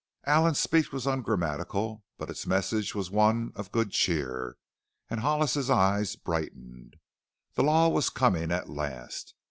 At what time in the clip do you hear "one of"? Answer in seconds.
3.11-3.71